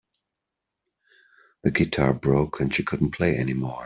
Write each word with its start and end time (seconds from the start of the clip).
The 1.61 1.69
guitar 1.69 2.11
broke 2.15 2.59
and 2.59 2.73
she 2.73 2.81
couldn't 2.81 3.11
play 3.11 3.37
anymore. 3.37 3.79